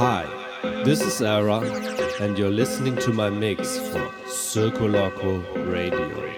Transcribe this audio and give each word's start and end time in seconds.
Hi, 0.00 0.26
this 0.84 1.00
is 1.00 1.20
Era, 1.20 1.58
and 2.20 2.38
you're 2.38 2.52
listening 2.52 2.94
to 2.98 3.12
my 3.12 3.30
mix 3.30 3.78
for 3.78 4.06
Circoloco 4.28 5.42
Radio. 5.68 6.37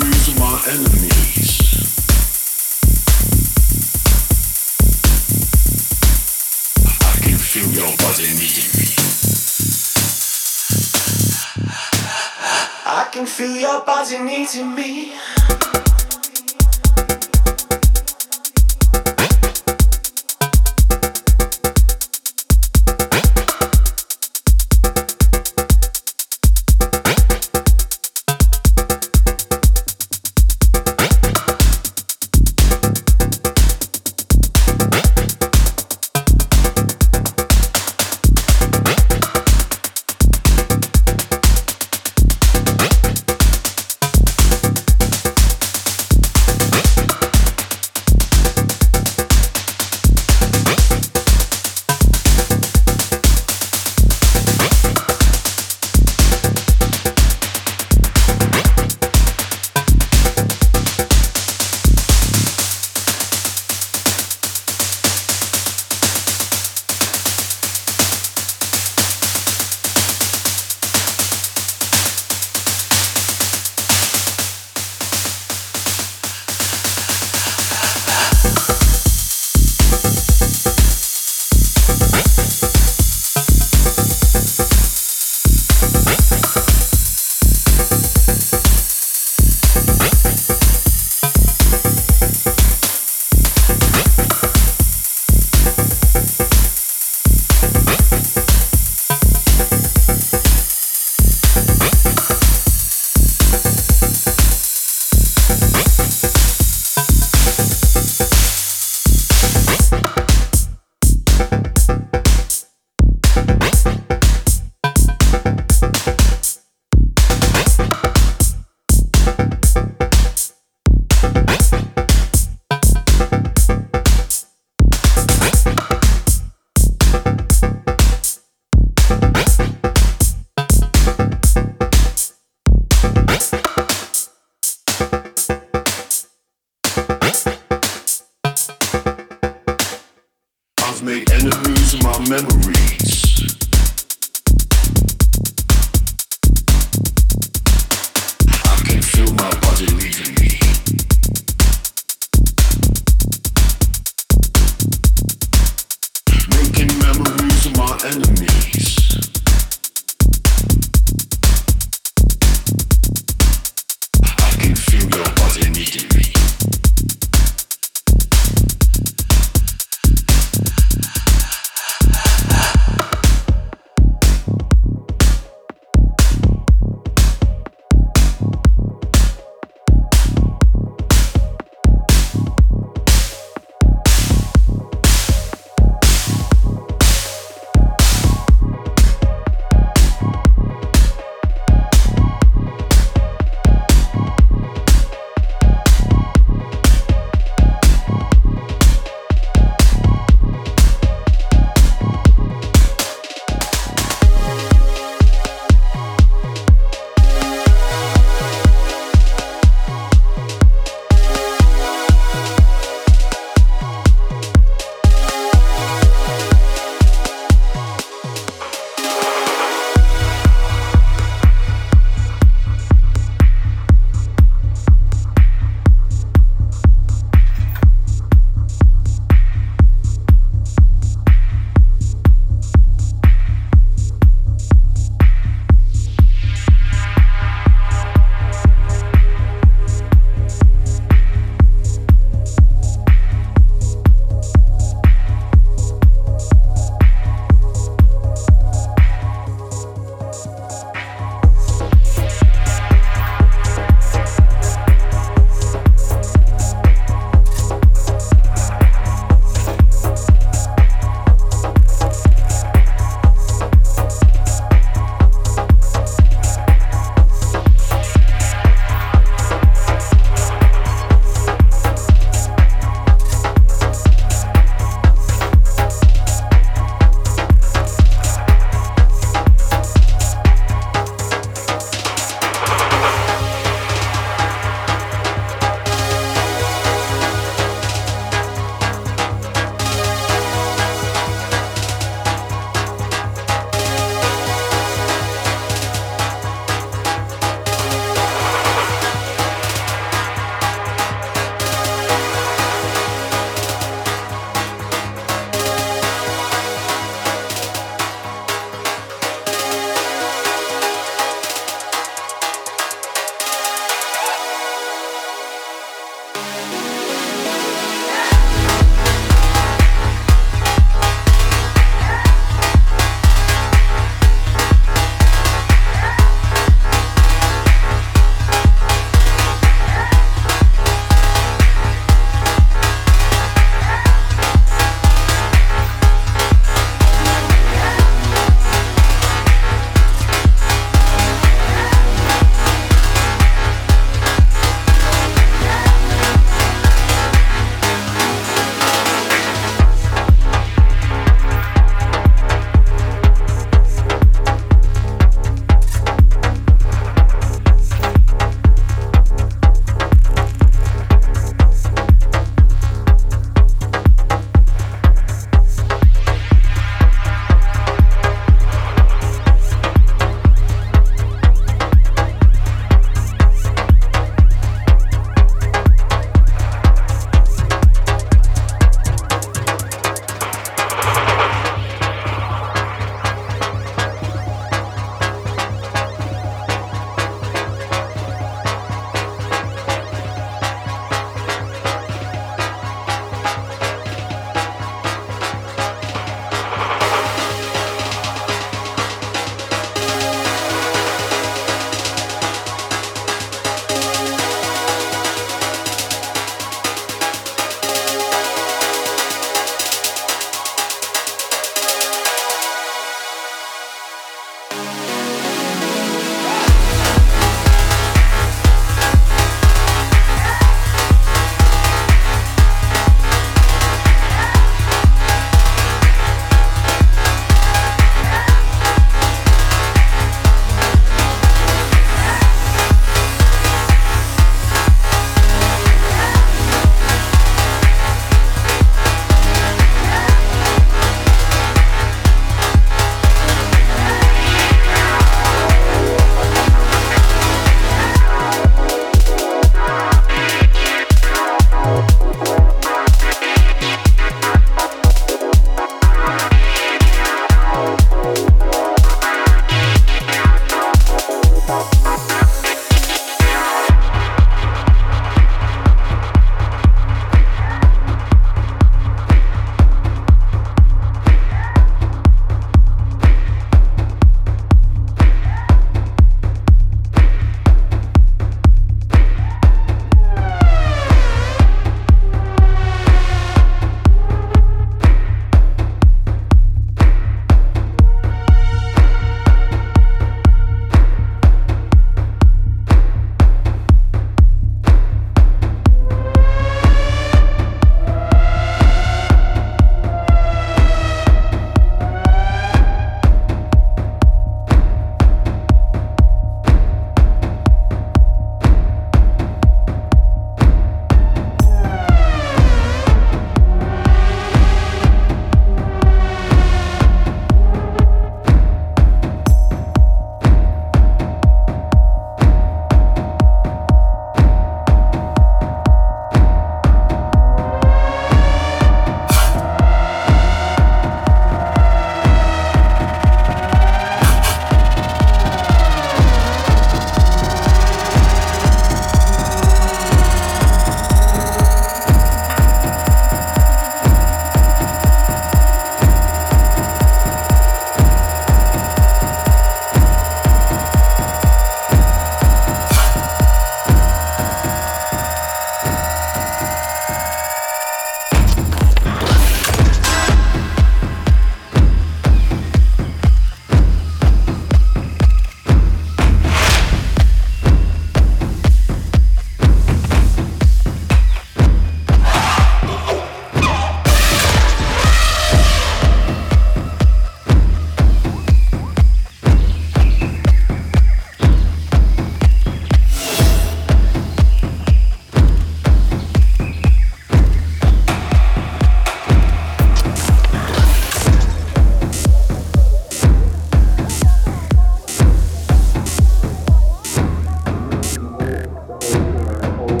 old, 599.78 600.00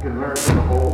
can 0.00 0.20
learn 0.20 0.36
from 0.36 0.56
the 0.56 0.74
old. 0.74 0.85